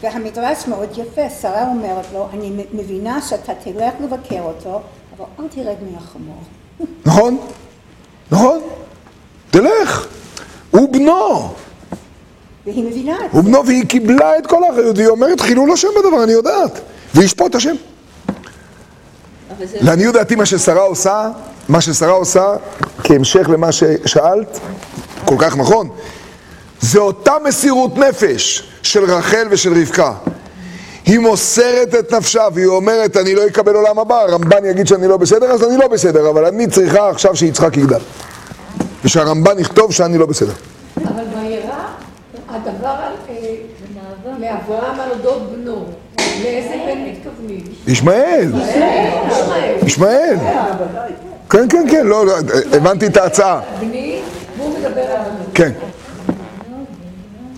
והמדרש 0.02 0.66
מאוד 0.68 0.88
יפה, 0.92 1.22
שרה 1.40 1.66
אומרת 1.68 2.06
לו, 2.12 2.28
אני 2.32 2.64
מבינה 2.72 3.22
שאתה 3.22 3.52
תלך 3.54 3.92
לבקר 4.00 4.40
אותו, 4.40 4.80
אבל 5.16 5.26
אל 5.40 5.48
תרד 5.48 5.76
מהחמור. 5.92 6.42
נכון? 7.06 7.38
נכון? 8.30 8.60
תלך. 9.50 10.06
הוא 10.70 10.92
בנו. 10.92 11.54
והיא 12.66 12.84
מבינה 12.84 13.14
את 13.14 13.18
זה. 13.20 13.26
הוא 13.30 13.44
בנו 13.44 13.66
והיא 13.66 13.86
קיבלה 13.86 14.38
את 14.38 14.46
כל 14.46 14.64
האחריות, 14.64 14.96
והיא 14.98 15.08
אומרת 15.08 15.40
חילול 15.40 15.72
השם 15.72 15.88
בדבר, 15.98 16.24
אני 16.24 16.32
יודעת. 16.32 16.80
וישפוט 17.14 17.54
השם. 17.54 17.74
לעניות 19.80 20.14
דעתי 20.14 20.34
מה 20.34 20.46
ששרה 20.46 20.82
עושה, 20.82 21.30
מה 21.68 21.80
ששרה 21.80 22.12
עושה, 22.12 22.54
כהמשך 23.04 23.48
למה 23.48 23.72
ששאלת, 23.72 24.58
כל 25.24 25.34
כך 25.38 25.56
נכון, 25.56 25.88
זה 26.80 26.98
אותה 26.98 27.32
מסירות 27.44 27.98
נפש 27.98 28.68
של 28.82 29.04
רחל 29.04 29.46
ושל 29.50 29.80
רבקה. 29.80 30.12
היא 31.08 31.18
מוסרת 31.18 31.94
את 31.98 32.14
נפשה 32.14 32.42
והיא 32.54 32.66
אומרת, 32.66 33.16
אני 33.16 33.34
לא 33.34 33.46
אקבל 33.46 33.74
עולם 33.74 33.98
הבא, 33.98 34.20
הרמב"ן 34.20 34.64
יגיד 34.64 34.86
שאני 34.86 35.08
לא 35.08 35.16
בסדר, 35.16 35.46
אז 35.46 35.64
אני 35.64 35.76
לא 35.76 35.88
בסדר, 35.88 36.30
אבל 36.30 36.46
אני 36.46 36.66
צריכה 36.66 37.08
עכשיו 37.08 37.36
שיצחק 37.36 37.76
יגדל. 37.76 37.98
ושהרמב"ן 39.04 39.58
יכתוב 39.58 39.92
שאני 39.92 40.18
לא 40.18 40.26
בסדר. 40.26 40.52
אבל 40.96 41.24
וירא 41.34 41.74
הדבר 42.48 42.88
על, 42.88 43.12
אה, 43.28 43.34
לאברהם 44.38 45.00
על 45.00 45.10
אודות 45.10 45.52
בנו. 45.52 45.84
לאיזה 46.42 46.74
בן 46.86 46.98
מתכוונים? 47.10 47.60
ישמעאל, 47.86 48.52
ישמעאל. 48.54 49.86
ישמעאל. 49.86 50.36
כן, 51.50 51.68
כן, 51.68 51.86
כן, 51.90 52.06
לא, 52.06 52.26
לא, 52.26 52.32
הבנתי 52.72 53.06
את 53.06 53.16
ההצעה. 53.16 53.60
בני, 53.80 54.20
והוא 54.58 54.78
מדבר 54.78 55.00
על 55.00 55.22
בנו. 55.22 55.44
כן. 55.54 55.72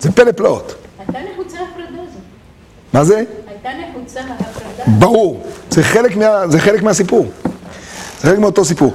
זה 0.00 0.12
פלא 0.12 0.33
פלאות. 0.33 0.75
אתה 1.11 1.19
נחוצה 1.33 1.57
הפרדה 1.57 2.02
הזאת. 2.02 2.23
מה 2.92 3.04
זה? 3.04 3.25
הייתה 3.64 3.81
נחוצה 3.90 4.21
ההפרדה. 4.21 4.99
ברור, 4.99 5.43
זה 5.71 5.83
חלק, 5.83 6.17
מה, 6.17 6.49
זה 6.49 6.61
חלק 6.61 6.83
מהסיפור. 6.83 7.26
זה 8.21 8.29
חלק 8.29 8.38
מאותו 8.38 8.64
סיפור. 8.64 8.95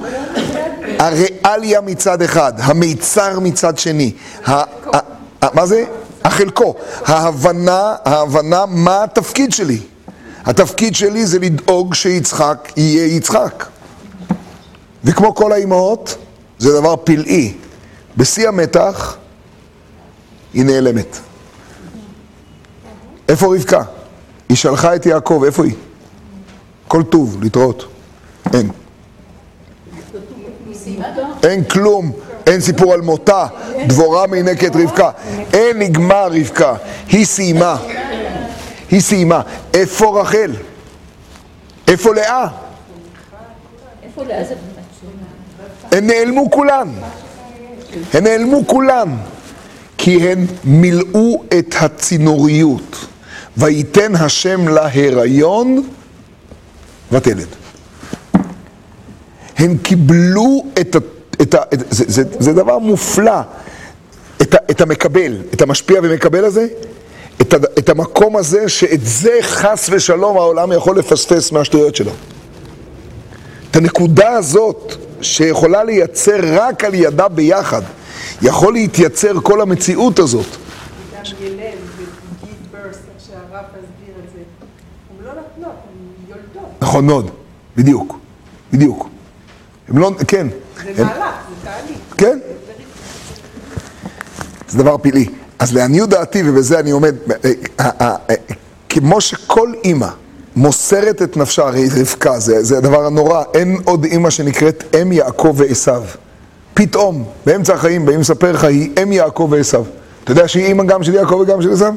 הריאליה 0.98 1.80
מצד 1.80 2.22
אחד, 2.22 2.52
המיצר 2.56 3.40
מצד 3.40 3.78
שני. 3.78 4.12
ה, 4.46 4.52
ה, 4.52 5.48
מה 5.54 5.66
זה? 5.66 5.84
החלקו. 6.24 6.74
ההבנה, 7.04 7.94
ההבנה 8.04 8.66
מה 8.66 9.04
התפקיד 9.04 9.52
שלי. 9.52 9.78
התפקיד 10.44 10.94
שלי 10.94 11.26
זה 11.26 11.38
לדאוג 11.38 11.94
שיצחק 11.94 12.72
יהיה 12.76 13.16
יצחק. 13.16 13.66
וכמו 15.04 15.34
כל 15.34 15.52
האימהות, 15.52 16.16
זה 16.58 16.72
דבר 16.80 16.96
פלאי. 17.04 17.54
בשיא 18.16 18.48
המתח, 18.48 19.16
היא 20.54 20.64
נעלמת. 20.64 21.18
איפה 23.28 23.54
רבקה? 23.54 23.82
היא 24.48 24.56
שלחה 24.56 24.94
את 24.96 25.06
יעקב, 25.06 25.42
איפה 25.46 25.64
היא? 25.64 25.74
כל 26.88 27.02
טוב, 27.02 27.42
להתראות. 27.42 27.86
אין. 28.54 28.70
אין 31.42 31.64
כלום, 31.64 32.12
אין 32.46 32.60
סיפור 32.60 32.92
על 32.94 33.00
מותה, 33.00 33.46
דבורה 33.86 34.26
מינקת 34.26 34.76
רבקה. 34.76 35.10
אין 35.52 35.78
נגמר 35.78 36.28
רבקה, 36.32 36.74
היא 37.08 37.24
סיימה. 37.24 37.76
היא 38.90 39.00
סיימה. 39.00 39.40
איפה 39.74 40.20
רחל? 40.20 40.52
איפה 41.88 42.14
לאה? 42.14 42.46
הן 45.92 46.06
נעלמו 46.06 46.50
כולן. 46.50 46.88
הן 48.14 48.24
נעלמו 48.24 48.66
כולן. 48.66 49.16
כי 49.98 50.30
הן 50.30 50.46
מילאו 50.64 51.42
את 51.58 51.74
הצינוריות. 51.80 53.06
וייתן 53.56 54.14
השם 54.14 54.68
להיריון 54.68 55.88
ותלד. 57.12 57.48
הן 59.58 59.76
קיבלו 59.78 60.64
את 60.80 60.96
ה... 60.96 60.98
את 61.42 61.54
ה 61.54 61.58
את, 61.74 61.84
זה, 61.90 62.04
זה, 62.08 62.22
זה 62.38 62.52
דבר 62.52 62.78
מופלא. 62.78 63.40
את, 64.42 64.54
ה, 64.54 64.58
את 64.70 64.80
המקבל, 64.80 65.42
את 65.54 65.62
המשפיע 65.62 66.00
ומקבל 66.02 66.44
הזה, 66.44 66.66
את, 67.40 67.54
ה, 67.54 67.56
את 67.78 67.88
המקום 67.88 68.36
הזה 68.36 68.68
שאת 68.68 69.00
זה 69.02 69.38
חס 69.40 69.88
ושלום 69.92 70.36
העולם 70.36 70.72
יכול 70.72 70.98
לפספס 70.98 71.52
מהשטויות 71.52 71.96
שלו. 71.96 72.12
את 73.70 73.76
הנקודה 73.76 74.30
הזאת 74.32 74.92
שיכולה 75.20 75.84
לייצר 75.84 76.40
רק 76.42 76.84
על 76.84 76.94
ידה 76.94 77.28
ביחד, 77.28 77.82
יכול 78.42 78.72
להתייצר 78.72 79.32
כל 79.42 79.60
המציאות 79.60 80.18
הזאת. 80.18 80.46
גם 80.46 81.22
ילד 81.40 81.58
בגיל 81.58 82.56
ברסט, 82.72 83.00
איך 83.14 83.26
שהרב 83.26 83.64
הסביר 83.70 84.14
את 84.24 84.30
זה, 84.34 84.38
הם 85.10 85.26
לא 85.26 85.30
נתנות, 85.30 85.76
הם 85.88 86.28
יולדות. 86.28 86.75
נכון 86.86 87.06
מאוד, 87.06 87.30
בדיוק, 87.76 88.18
בדיוק. 88.72 89.08
הם 89.88 89.98
לא, 89.98 90.10
כן. 90.28 90.46
זה 90.84 91.02
הם, 91.02 91.06
מהלך, 91.06 91.18
זה 91.18 91.54
תהליך. 91.64 91.98
כן. 92.16 92.38
זה 94.68 94.78
דבר 94.78 94.96
פלאי. 94.98 95.26
אז 95.58 95.74
לעניות 95.74 96.10
דעתי, 96.10 96.42
ובזה 96.46 96.78
אני 96.78 96.90
עומד, 96.90 97.14
אה, 97.30 97.50
אה, 97.80 97.90
אה, 98.30 98.34
כמו 98.88 99.20
שכל 99.20 99.72
אימא 99.84 100.08
מוסרת 100.56 101.22
את 101.22 101.36
נפשה, 101.36 101.66
הרי 101.66 101.88
רבקה, 102.00 102.38
זה, 102.38 102.64
זה 102.64 102.78
הדבר 102.78 103.06
הנורא, 103.06 103.42
אין 103.54 103.78
עוד 103.84 104.04
אימא 104.04 104.30
שנקראת 104.30 104.96
אם 105.02 105.12
יעקב 105.12 105.54
ועשיו. 105.56 106.02
פתאום, 106.74 107.24
באמצע 107.46 107.74
החיים, 107.74 108.06
באים 108.06 108.20
לספר 108.20 108.52
לך, 108.52 108.64
היא 108.64 108.90
אם 109.02 109.12
יעקב 109.12 109.48
ועשיו. 109.50 109.84
אתה 110.24 110.32
יודע 110.32 110.48
שהיא 110.48 110.64
אימא 110.66 110.84
גם 110.84 111.02
של 111.02 111.14
יעקב 111.14 111.34
וגם 111.34 111.62
של 111.62 111.72
עשיו? 111.72 111.94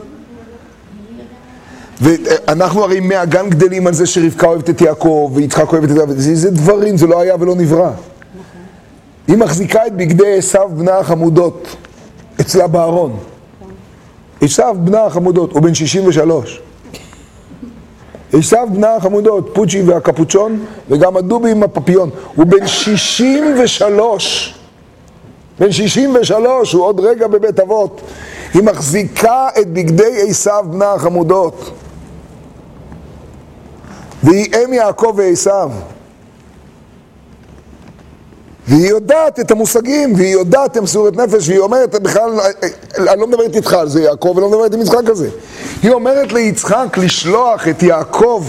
ואנחנו 2.01 2.83
הרי 2.83 3.00
מהגן 3.00 3.50
גדלים 3.50 3.88
על 3.88 3.94
זה 3.94 4.05
שרבקה 4.05 4.48
אוהבת 4.48 4.70
את 4.70 4.81
יעקב 4.81 5.31
ויצחק 5.33 5.74
אוהבת 5.74 5.92
את 5.92 6.20
זה, 6.22 6.35
זה 6.35 6.51
דברים, 6.51 6.98
זה 6.98 7.07
לא 7.07 7.22
היה 7.22 7.35
ולא 7.40 7.55
נברא. 7.55 7.92
היא 9.27 9.38
מחזיקה 9.38 9.88
את 9.88 9.96
בגדי 9.96 10.38
עשיו 10.38 10.70
בנה 10.75 10.98
החמודות 10.98 11.75
אצלה 12.42 12.68
בארון. 12.68 13.18
עשיו 14.42 14.75
בנה 14.79 15.05
החמודות, 15.05 15.51
הוא 15.51 15.62
בן 15.62 15.74
63. 15.74 16.62
עשיו 18.33 18.68
בנה 18.72 18.96
החמודות, 18.96 19.50
פוצ'י 19.53 19.81
והקפוצ'ון 19.81 20.66
וגם 20.90 21.18
הדובי 21.18 21.51
עם 21.51 21.64
הפפיון. 21.64 22.09
הוא 22.35 22.46
בן 22.46 22.68
63. 22.68 24.55
בן 25.59 25.72
63, 25.72 26.74
הוא 26.74 26.83
עוד 26.83 27.00
רגע 27.00 27.27
בבית 27.27 27.59
אבות. 27.59 28.01
היא 28.53 28.64
מחזיקה 28.64 29.48
את 29.62 29.74
בגדי 29.74 30.29
עשיו 30.29 30.66
בנה 30.70 30.94
החמודות. 30.94 31.72
והיא 34.24 34.48
אם 34.55 34.74
יעקב 34.74 35.14
ועשיו. 35.18 35.72
והיא 38.68 38.90
יודעת 38.90 39.40
את 39.40 39.51
המושגים, 39.51 40.14
והיא 40.16 40.34
יודעת 40.34 40.77
את 40.77 40.77
מסירות 40.77 41.18
נפש, 41.18 41.50
והיא 41.50 41.60
אומרת, 41.60 42.01
בכלל, 42.01 42.40
אני 42.98 43.22
לא 43.22 43.27
מדברת 43.27 43.55
איתך 43.55 43.74
על 43.74 43.90
זה, 43.90 44.01
יעקב, 44.01 44.34
ולא 44.36 44.50
מדברת 44.50 44.74
עם 44.74 44.82
יצחק 44.82 45.08
על 45.08 45.16
זה. 45.16 45.29
היא 45.84 45.92
אומרת 45.92 46.32
ליצחק 46.34 46.98
לשלוח 46.98 47.68
את 47.68 47.84
יעקב 47.84 48.46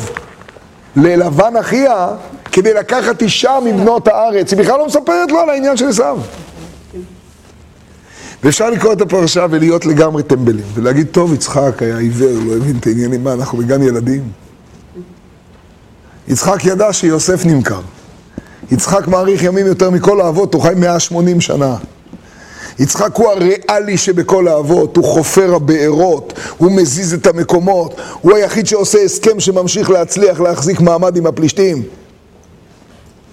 ללבן 0.97 1.57
אחיה, 1.61 2.09
כדי 2.53 2.75
לקחת 2.75 3.23
אישה 3.23 3.59
מבנות 3.65 4.09
הארץ. 4.09 4.53
היא 4.53 4.59
בכלל 4.61 4.79
לא 4.79 4.87
מספרת 4.87 5.31
לו 5.31 5.39
על 5.39 5.51
העניין 5.51 5.77
של 5.77 5.89
עשיו. 5.89 6.19
ואפשר 8.45 8.71
לקרוא 8.71 8.93
את 8.93 9.01
הפרשה 9.01 9.47
ולהיות 9.51 9.87
לגמרי 9.87 10.23
טמבלים, 10.23 10.65
ולהגיד, 10.75 11.07
טוב, 11.11 11.35
יצחק 11.35 11.83
היה 11.83 11.99
עיוור, 11.99 12.39
לא 12.47 12.57
הבין 12.57 12.77
את 12.81 12.87
העניינים, 12.87 13.25
מה, 13.25 13.33
אנחנו 13.33 13.59
בגן 13.59 13.83
ילדים? 13.83 14.23
יצחק 16.31 16.64
ידע 16.64 16.93
שיוסף 16.93 17.45
נמכר. 17.45 17.81
יצחק 18.71 19.09
מאריך 19.09 19.43
ימים 19.43 19.66
יותר 19.66 19.90
מכל 19.90 20.21
האבות, 20.21 20.55
הוא 20.55 20.62
חי 20.62 20.73
180 20.77 21.40
שנה. 21.40 21.77
יצחק 22.79 23.16
הוא 23.16 23.29
הריאלי 23.29 23.97
שבכל 23.97 24.49
האבות, 24.49 24.97
הוא 24.97 25.05
חופר 25.05 25.55
הבארות, 25.55 26.33
הוא 26.57 26.73
מזיז 26.73 27.14
את 27.14 27.27
המקומות, 27.27 27.95
הוא 28.21 28.35
היחיד 28.35 28.66
שעושה 28.66 28.99
הסכם 29.03 29.40
שממשיך 29.40 29.90
להצליח 29.90 30.40
להחזיק 30.40 30.81
מעמד 30.81 31.16
עם 31.16 31.27
הפלישתים. 31.27 31.83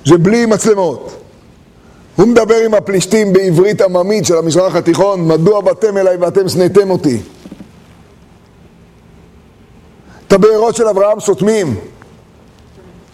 זה 0.06 0.18
בלי 0.18 0.46
מצלמות. 0.46 1.24
הוא 2.16 2.28
מדבר 2.28 2.58
עם 2.66 2.74
הפלישתים 2.74 3.34
בעברית 3.34 3.82
עממית 3.82 4.26
של 4.26 4.38
המזרח 4.38 4.76
התיכון, 4.76 5.28
מדוע 5.28 5.62
באתם 5.62 5.98
אליי 5.98 6.18
ואתם 6.18 6.50
שנאתם 6.50 6.90
אותי? 6.90 7.22
את 10.28 10.34
הבארות 10.34 10.76
של 10.76 10.88
אברהם 10.88 11.20
סותמים. 11.20 11.76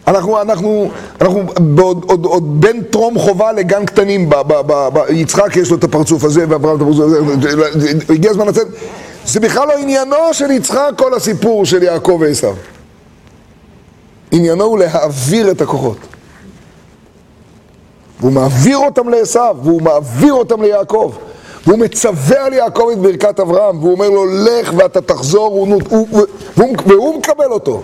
אנחנו, 0.06 0.40
אנחנו, 0.40 0.90
אנחנו 1.20 1.42
בעוד, 1.60 2.04
עוד, 2.08 2.24
עוד 2.24 2.60
בין 2.60 2.82
טרום 2.82 3.18
חובה 3.18 3.52
לגן 3.52 3.84
קטנים, 3.84 4.30
ב, 4.30 4.34
ב, 4.34 4.52
ב, 4.66 4.88
ב, 4.92 4.98
יצחק 5.10 5.56
יש 5.56 5.70
לו 5.70 5.76
את 5.76 5.84
הפרצוף 5.84 6.24
הזה 6.24 6.44
ואברהם 6.48 6.76
את 6.76 6.80
הפרצוף 6.82 7.04
הזה, 7.04 7.18
הגיע 8.08 8.30
הזמן 8.30 8.46
לצאת, 8.46 8.66
זה 9.26 9.40
בכלל 9.40 9.68
לא 9.68 9.72
עניינו 9.78 10.16
של 10.32 10.50
יצחק 10.50 10.90
כל 10.96 11.14
הסיפור 11.14 11.64
של 11.64 11.82
יעקב 11.82 12.18
ועשיו. 12.20 12.54
עניינו 14.32 14.64
הוא 14.64 14.78
להעביר 14.78 15.50
את 15.50 15.60
הכוחות. 15.60 15.96
והוא 18.20 18.32
מעביר 18.32 18.78
אותם 18.78 19.08
לעשיו, 19.08 19.56
והוא 19.62 19.82
מעביר 19.82 20.32
אותם 20.32 20.62
ליעקב. 20.62 21.12
והוא 21.66 21.78
מצווה 21.78 22.46
על 22.46 22.52
יעקב 22.52 22.88
את 22.92 22.98
ברכת 22.98 23.40
אברהם, 23.40 23.78
והוא 23.78 23.92
אומר 23.92 24.08
לו, 24.08 24.24
לך 24.26 24.72
ואתה 24.76 25.00
תחזור, 25.00 25.52
והוא, 25.54 25.82
והוא, 25.88 26.08
והוא, 26.56 26.76
והוא 26.86 27.18
מקבל 27.18 27.50
אותו. 27.50 27.82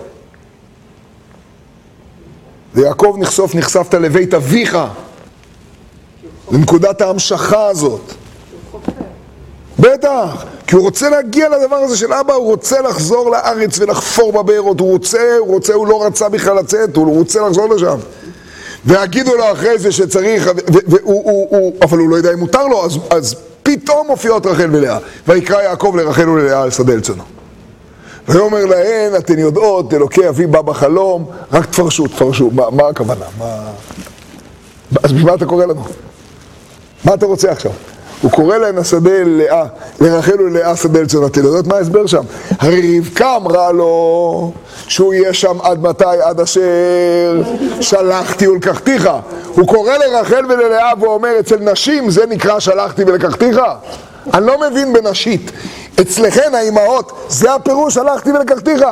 ויעקב 2.75 3.17
נחשוף, 3.19 3.55
נחשפת 3.55 3.95
לבית 3.95 4.35
אביך, 4.35 4.79
לנקודת 6.53 7.01
ההמשכה 7.01 7.67
הזאת. 7.67 8.13
בטח, 9.79 10.45
כי 10.67 10.77
הוא 10.77 10.85
רוצה 10.85 11.09
להגיע 11.09 11.49
לדבר 11.49 11.77
הזה 11.77 11.97
של 11.97 12.13
אבא, 12.13 12.35
הוא 12.35 12.47
רוצה 12.47 12.81
לחזור 12.81 13.31
לארץ 13.31 13.79
ולחפור 13.79 14.33
בבארות, 14.33 14.81
הוא 14.81 14.91
רוצה, 14.91 15.37
הוא 15.39 15.55
רוצה, 15.55 15.75
הוא 15.75 15.87
לא 15.87 16.07
רצה 16.07 16.29
בכלל 16.29 16.57
לצאת, 16.57 16.97
הוא 16.97 17.19
רוצה 17.19 17.41
לחזור 17.41 17.75
לשם. 17.75 17.97
ויגידו 18.85 19.37
לו 19.37 19.53
אחרי 19.53 19.79
זה 19.79 19.93
שצריך, 19.93 20.51
והוא, 20.67 21.25
הוא, 21.25 21.49
הוא, 21.51 21.73
אבל 21.83 21.99
הוא 21.99 22.09
לא 22.09 22.17
יודע 22.17 22.33
אם 22.33 22.39
מותר 22.39 22.67
לו, 22.67 22.85
אז, 22.85 22.99
אז 23.11 23.35
פתאום 23.63 24.07
מופיעות 24.07 24.47
רחל 24.47 24.69
ולאה. 24.73 24.99
ויקרא 25.29 25.63
יעקב 25.63 25.95
לרחל 25.97 26.29
וללאה 26.29 26.63
על 26.63 26.71
שדה 26.71 26.93
אל 26.93 27.01
צונו. 27.01 27.40
ויאמר 28.31 28.67
להן, 28.67 29.17
אתן 29.17 29.39
יודעות, 29.39 29.95
אלוקי 29.95 30.29
אבי 30.29 30.47
בא 30.47 30.61
בחלום, 30.61 31.25
רק 31.53 31.67
תפרשו, 31.67 32.07
תפרשו. 32.07 32.51
מה, 32.53 32.71
מה 32.71 32.89
הכוונה? 32.89 33.25
מה... 33.39 33.47
אז 35.03 35.13
בשביל 35.13 35.27
מה 35.27 35.35
אתה 35.35 35.47
קורא 35.47 35.65
לנו? 35.65 35.85
מה 37.05 37.15
אתה 37.15 37.27
רוצה 37.27 37.53
עכשיו? 37.53 37.73
הוא 38.23 38.31
קורא 38.31 38.57
להן 38.57 38.79
השדה 38.79 39.25
לאה, 39.25 39.65
לרחל 40.01 40.41
וללאה 40.41 40.77
שדה 40.77 41.01
לצאן. 41.01 41.27
אתן 41.27 41.41
יודעות 41.41 41.67
מה 41.67 41.77
ההסבר 41.77 42.07
שם? 42.07 42.23
הרי 42.59 42.99
רבקה 42.99 43.37
אמרה 43.37 43.73
לו 43.73 44.53
שהוא 44.87 45.15
יהיה 45.15 45.35
שם 45.35 45.61
עד 45.63 45.83
מתי? 45.83 46.05
עד 46.23 46.41
אשר 46.41 47.43
שלחתי 47.81 48.49
ולקחתיך. 48.49 49.09
הוא 49.47 49.67
קורא 49.67 49.93
לרחל 49.97 50.45
וללאה 50.49 50.93
ואומר, 51.01 51.41
אצל 51.41 51.57
נשים 51.57 52.11
זה 52.11 52.27
נקרא 52.27 52.59
שלחתי 52.59 53.05
ולקחתיך? 53.05 53.61
אני 54.35 54.47
לא 54.47 54.61
מבין 54.61 54.93
בנשית. 54.93 55.53
אצלכן 56.01 56.55
האימהות, 56.55 57.13
זה 57.29 57.55
הפירוש, 57.55 57.97
הלכתי 57.97 58.33
ולקחתיך. 58.33 58.83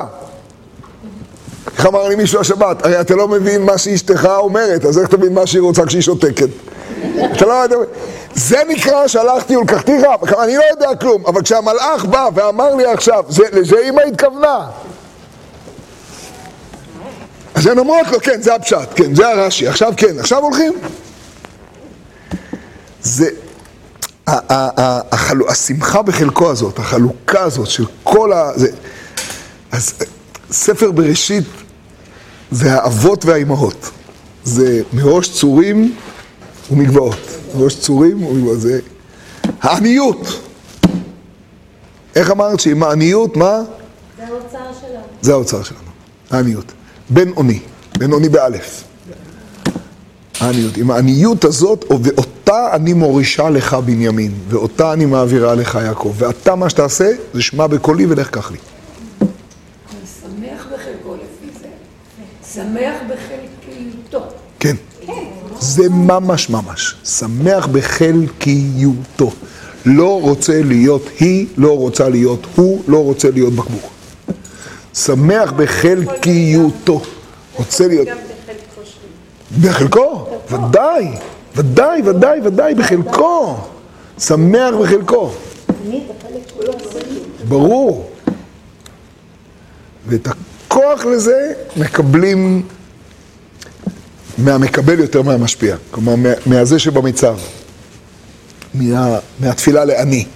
איך 1.79 1.87
אמר 1.87 2.09
לי 2.09 2.15
מישהו 2.15 2.41
השבת? 2.41 2.87
הרי 2.87 3.01
אתה 3.01 3.15
לא 3.15 3.29
מבין 3.29 3.63
מה 3.63 3.79
שאשתך 3.79 4.29
אומרת, 4.39 4.85
אז 4.85 4.99
איך 4.99 5.09
תבין 5.09 5.35
מה 5.35 5.47
שהיא 5.47 5.63
רוצה 5.63 5.87
כשהיא 5.87 6.03
שותקת? 6.03 6.49
אתה 7.33 7.47
לא 7.47 7.53
יודע... 7.53 7.77
זה 8.35 8.59
נקרא 8.69 9.07
שהלכתי 9.07 9.57
ולקחתיך? 9.57 10.03
אני 10.43 10.57
לא 10.57 10.63
יודע 10.71 10.95
כלום, 10.95 11.27
אבל 11.27 11.43
כשהמלאך 11.43 12.05
בא 12.05 12.29
ואמר 12.35 12.75
לי 12.75 12.87
עכשיו, 12.87 13.25
זה, 13.29 13.43
לזה 13.53 13.79
אימא 13.79 14.01
התכוונה. 14.01 14.67
אז 17.55 17.67
הן 17.67 17.79
אומרות 17.79 18.07
לו, 18.13 18.21
כן, 18.21 18.43
זה 18.43 18.55
הפשט, 18.55 18.89
כן, 18.97 19.15
זה 19.15 19.29
הרש"י, 19.29 19.69
עכשיו 19.69 19.93
כן, 19.97 20.19
עכשיו 20.19 20.43
הולכים. 20.43 20.73
זה, 23.03 23.31
השמחה 25.49 26.03
בחלקו 26.03 26.51
הזאת, 26.51 26.79
החלוקה 26.79 27.41
הזאת 27.41 27.67
של 27.67 27.85
כל 28.03 28.33
ה... 28.33 28.51
זה, 28.57 28.69
אז 29.73 29.95
ספר 30.51 30.91
בראשית 30.91 31.45
זה 32.51 32.75
האבות 32.75 33.25
והאימהות. 33.25 33.91
זה 34.45 34.83
מראש 34.93 35.31
צורים 35.31 35.95
ומגבעות. 36.71 37.19
מראש 37.55 37.77
צורים 37.81 38.23
ומגבעות. 38.23 38.61
זה 38.61 38.81
העניות. 39.61 40.41
איך 42.15 42.31
אמרת 42.31 42.61
שעם 42.61 42.83
העניות, 42.83 43.37
מה? 43.37 43.61
זה 44.19 44.27
האוצר 44.27 44.59
שלנו. 44.81 45.03
זה 45.21 45.33
האוצר 45.33 45.63
שלנו, 45.63 45.91
העניות. 46.31 46.73
בן 47.11 47.31
אוני, 47.31 47.61
בן 47.99 48.13
אוני 48.13 48.29
באלף. 48.29 48.85
העניות. 50.41 50.77
עם 50.77 50.91
העניות 50.91 51.45
הזאת, 51.45 51.85
ואותה 52.03 52.69
אני 52.73 52.93
מורישה 52.93 53.51
לך 53.51 53.75
בנימין, 53.75 54.33
ואותה 54.49 54.93
אני 54.93 55.07
מעבירה 55.07 55.55
לך 55.55 55.79
יעקב, 55.85 56.15
ואתה 56.17 56.55
מה 56.55 56.71
שתעשה, 56.71 57.11
זה 57.35 57.43
שמע 57.43 57.67
בקולי 57.67 58.07
ולך 58.07 58.31
קח 58.31 58.51
לי. 58.51 58.59
אני 59.21 59.29
שמח 60.21 60.67
בחלקו 60.67 61.15
לפי 61.15 61.59
זה. 61.63 61.69
שמח 62.55 62.95
בחלקיותו. 63.09 64.27
כן. 64.61 64.77
זה 65.61 65.89
ממש 65.89 66.51
ממש. 66.51 66.95
שמח 67.05 67.67
בחלקיותו. 67.67 69.33
לא 69.87 70.21
רוצה 70.21 70.63
להיות 70.63 71.09
היא, 71.21 71.47
לא 71.57 71.77
רוצה 71.77 72.09
להיות 72.09 72.47
הוא, 72.55 72.83
לא 72.89 73.05
רוצה 73.05 73.31
להיות 73.31 73.53
בקבוק. 73.53 73.91
שמח 74.95 75.53
בחלקיותו. 75.53 77.03
רוצה 77.57 77.89
להיות... 77.89 78.09
בחלקו 79.61 80.27
ודאי, 80.51 81.09
ודאי, 81.57 82.03
ודאי, 82.05 82.41
ודאי, 82.45 82.75
בחלקו. 82.75 83.57
שמח 84.19 84.75
בחלקו. 84.83 85.31
ברור. 87.49 88.11
ואת 90.07 90.29
הכוח 90.29 91.05
לזה 91.05 91.37
מקבלים 91.77 92.63
מהמקבל 94.39 94.99
יותר 95.01 95.23
מהמשפיע. 95.23 95.77
כלומר, 95.91 96.17
מה- 96.17 96.29
מהזה 96.47 96.79
שבמיצב. 96.79 97.39
מה, 98.75 99.19
מהתפילה 99.41 99.85
לאני. 99.85 100.27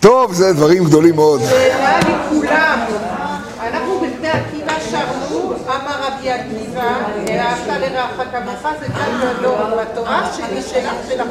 טוב, 0.00 0.32
זה 0.32 0.52
דברים 0.52 0.84
גדולים 0.84 1.14
מאוד. 1.14 1.40
ואהבת 7.26 7.80
לרעך 7.80 8.20
כמוך, 8.32 8.66
זה 8.80 8.86
לא, 9.42 9.82
בתורה 9.82 10.32
שלי 10.36 10.62
שלך 10.62 10.92
שלך 11.08 11.22